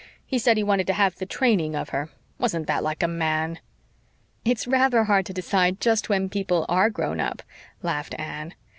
[0.25, 2.09] He said he wanted to have the training of her.
[2.39, 3.59] Wasn't that like a man?"
[4.43, 7.43] "It's rather hard to decide just when people ARE grown up,"
[7.83, 8.55] laughed Anne.